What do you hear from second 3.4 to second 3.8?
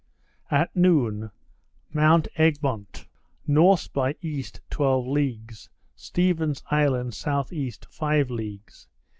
N.